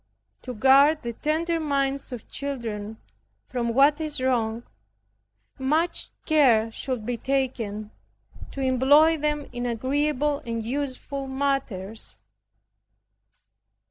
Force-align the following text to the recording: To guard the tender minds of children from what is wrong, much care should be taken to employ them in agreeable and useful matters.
To 0.41 0.55
guard 0.55 1.03
the 1.03 1.13
tender 1.13 1.59
minds 1.59 2.11
of 2.11 2.27
children 2.27 2.97
from 3.47 3.71
what 3.75 4.01
is 4.01 4.19
wrong, 4.19 4.63
much 5.59 6.09
care 6.25 6.71
should 6.71 7.05
be 7.05 7.17
taken 7.17 7.91
to 8.49 8.61
employ 8.61 9.17
them 9.19 9.47
in 9.53 9.67
agreeable 9.67 10.39
and 10.43 10.63
useful 10.65 11.27
matters. 11.27 12.17